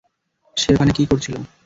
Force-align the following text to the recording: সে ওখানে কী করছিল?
সে 0.57 0.69
ওখানে 0.75 0.91
কী 0.93 1.03
করছিল? 1.11 1.35